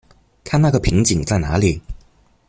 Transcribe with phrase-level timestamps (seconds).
[0.43, 1.79] 看那個瓶頸在哪裡